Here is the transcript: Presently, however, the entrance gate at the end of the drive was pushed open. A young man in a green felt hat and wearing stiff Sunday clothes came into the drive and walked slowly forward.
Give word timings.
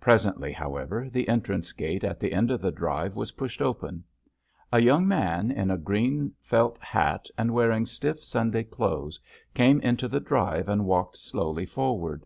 Presently, 0.00 0.50
however, 0.50 1.10
the 1.10 1.28
entrance 1.28 1.72
gate 1.72 2.04
at 2.04 2.18
the 2.18 2.32
end 2.32 2.50
of 2.50 2.62
the 2.62 2.70
drive 2.72 3.14
was 3.14 3.32
pushed 3.32 3.60
open. 3.60 4.02
A 4.72 4.80
young 4.80 5.06
man 5.06 5.50
in 5.50 5.70
a 5.70 5.76
green 5.76 6.32
felt 6.40 6.78
hat 6.82 7.26
and 7.36 7.52
wearing 7.52 7.84
stiff 7.84 8.24
Sunday 8.24 8.64
clothes 8.64 9.20
came 9.52 9.78
into 9.82 10.08
the 10.08 10.20
drive 10.20 10.70
and 10.70 10.86
walked 10.86 11.18
slowly 11.18 11.66
forward. 11.66 12.24